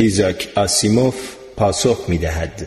[0.00, 2.66] ایزاک آسیموف پاسخ می دهد.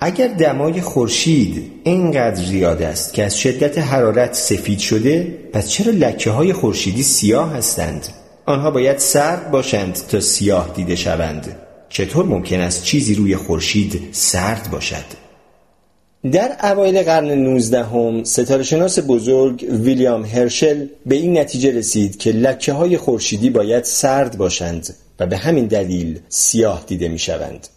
[0.00, 6.30] اگر دمای خورشید اینقدر زیاد است که از شدت حرارت سفید شده پس چرا لکه
[6.30, 8.08] های خورشیدی سیاه هستند؟
[8.46, 11.56] آنها باید سرد باشند تا سیاه دیده شوند.
[11.88, 15.21] چطور ممکن است چیزی روی خورشید سرد باشد؟
[16.30, 22.32] در اوایل قرن 19 هم ستاره شناس بزرگ ویلیام هرشل به این نتیجه رسید که
[22.32, 27.68] لکه های خورشیدی باید سرد باشند و به همین دلیل سیاه دیده می شوند.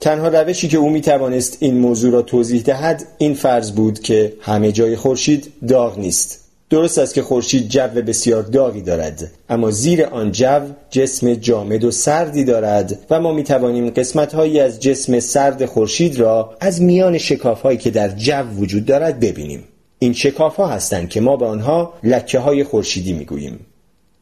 [0.00, 4.32] تنها روشی که او می توانست این موضوع را توضیح دهد این فرض بود که
[4.40, 10.04] همه جای خورشید داغ نیست درست است که خورشید جو بسیار داغی دارد اما زیر
[10.04, 10.60] آن جو
[10.90, 16.20] جسم جامد و سردی دارد و ما می توانیم قسمت هایی از جسم سرد خورشید
[16.20, 19.64] را از میان شکاف هایی که در جو وجود دارد ببینیم.
[19.98, 23.66] این شکاف ها هستند که ما به آنها لکه های خورشیدی می گوییم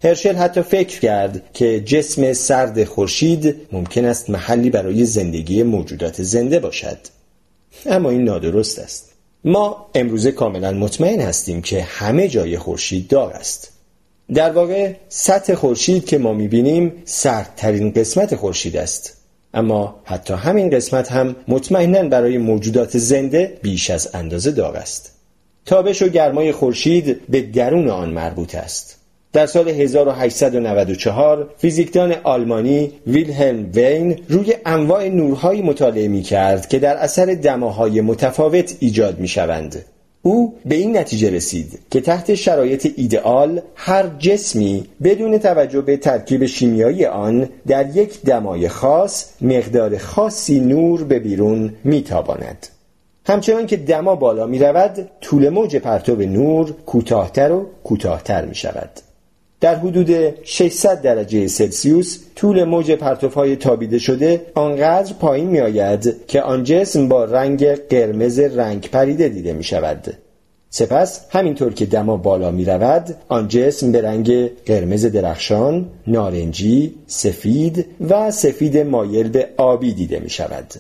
[0.05, 6.59] هرشل حتی فکر کرد که جسم سرد خورشید ممکن است محلی برای زندگی موجودات زنده
[6.59, 6.98] باشد.
[7.86, 9.12] اما این نادرست است.
[9.44, 13.72] ما امروزه کاملا مطمئن هستیم که همه جای خورشید داغ است.
[14.34, 19.16] در واقع سطح خورشید که ما می‌بینیم سردترین قسمت خورشید است.
[19.54, 25.10] اما حتی همین قسمت هم مطمئنا برای موجودات زنده بیش از اندازه داغ است.
[25.66, 29.02] تابش و گرمای خورشید به درون آن مربوط است.
[29.33, 36.97] در سال 1894 فیزیکدان آلمانی ویلهلم وین روی انواع نورهای مطالعه می کرد که در
[36.97, 39.84] اثر دماهای متفاوت ایجاد می شوند.
[40.22, 46.47] او به این نتیجه رسید که تحت شرایط ایدئال هر جسمی بدون توجه به ترکیب
[46.47, 52.66] شیمیایی آن در یک دمای خاص مقدار خاصی نور به بیرون میتاباند.
[53.27, 58.91] همچنان که دما بالا می رود طول موج پرتو نور کوتاهتر و کوتاهتر می شود.
[59.62, 60.10] در حدود
[60.44, 67.08] 600 درجه سلسیوس طول موج پرتوهای تابیده شده آنقدر پایین می آید که آن جسم
[67.08, 70.14] با رنگ قرمز رنگ پریده دیده می شود.
[70.70, 77.87] سپس همینطور که دما بالا می رود آن جسم به رنگ قرمز درخشان، نارنجی، سفید
[78.10, 80.75] و سفید مایل به آبی دیده می شود.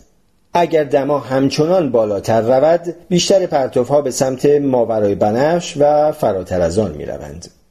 [0.54, 6.92] اگر دما همچنان بالاتر رود بیشتر پرتوها به سمت ماورای بنفش و فراتر از آن
[6.92, 7.61] می روند.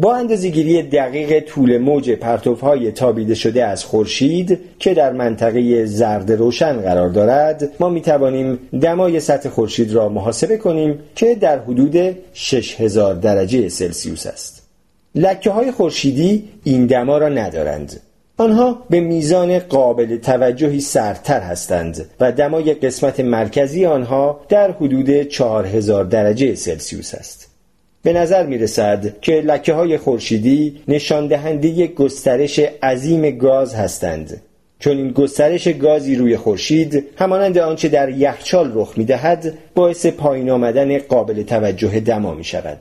[0.00, 6.72] با اندازهگیری دقیق طول موج پرتوهای تابیده شده از خورشید که در منطقه زرد روشن
[6.72, 13.14] قرار دارد ما می توانیم دمای سطح خورشید را محاسبه کنیم که در حدود 6000
[13.14, 14.68] درجه سلسیوس است.
[15.14, 18.00] لکه های خورشیدی این دما را ندارند.
[18.36, 26.04] آنها به میزان قابل توجهی سردتر هستند و دمای قسمت مرکزی آنها در حدود 4000
[26.04, 27.57] درجه سلسیوس است.
[28.02, 34.42] به نظر می رسد که لکه های خورشیدی نشان دهنده گسترش عظیم گاز هستند.
[34.78, 40.50] چون این گسترش گازی روی خورشید همانند آنچه در یخچال رخ می دهد باعث پایین
[40.50, 42.78] آمدن قابل توجه دما می شود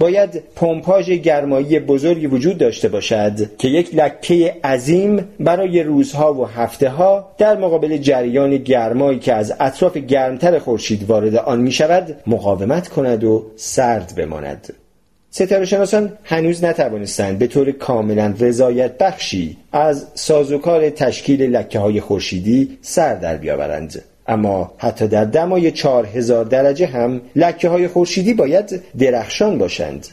[0.00, 6.88] باید پمپاژ گرمایی بزرگی وجود داشته باشد که یک لکه عظیم برای روزها و هفته
[6.88, 12.88] ها در مقابل جریان گرمایی که از اطراف گرمتر خورشید وارد آن می شود مقاومت
[12.88, 14.74] کند و سرد بماند.
[15.30, 22.78] ستاره شناسان هنوز نتوانستند به طور کاملا رضایت بخشی از سازوکار تشکیل لکه های خورشیدی
[22.82, 24.02] سر در بیاورند.
[24.26, 30.06] اما حتی در دمای چهار هزار درجه هم لکه های خورشیدی باید درخشان باشند.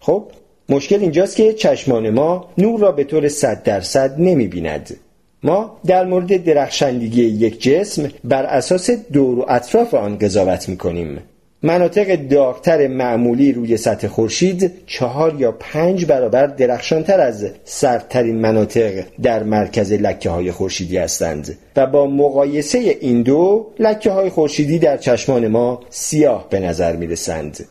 [0.00, 0.24] خب
[0.68, 4.96] مشکل اینجاست که چشمان ما نور را به طور صد درصد نمی بیند
[5.42, 11.18] ما در مورد درخشندگی یک جسم بر اساس دور و اطراف آن قضاوت می کنیم
[11.62, 19.42] مناطق داغتر معمولی روی سطح خورشید چهار یا پنج برابر درخشانتر از سردترین مناطق در
[19.42, 25.48] مرکز لکه های خورشیدی هستند و با مقایسه این دو لکه های خورشیدی در چشمان
[25.48, 27.64] ما سیاه به نظر می رسند.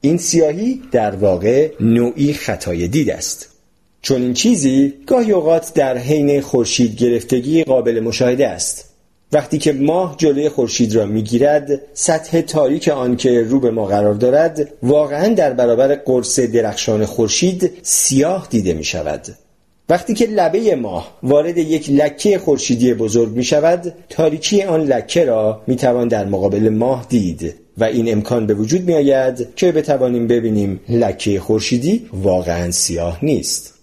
[0.00, 3.48] این سیاهی در واقع نوعی خطای دید است
[4.02, 8.93] چون این چیزی گاهی اوقات در حین خورشید گرفتگی قابل مشاهده است
[9.32, 14.14] وقتی که ماه جلوی خورشید را می‌گیرد سطح تاریک آن که رو به ما قرار
[14.14, 19.26] دارد واقعا در برابر قرص درخشان خورشید سیاه دیده می شود
[19.88, 25.62] وقتی که لبه ماه وارد یک لکه خورشیدی بزرگ می شود تاریکی آن لکه را
[25.66, 30.26] می توان در مقابل ماه دید و این امکان به وجود می آید که بتوانیم
[30.26, 33.74] ببینیم لکه خورشیدی واقعا سیاه نیست.